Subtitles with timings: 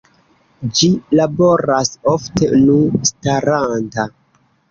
[0.77, 0.87] Ĝi
[1.19, 2.79] laboras ofte nu
[3.13, 4.09] staranta.